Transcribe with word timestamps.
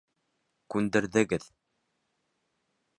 Күндерҙегеҙ. 0.75 1.47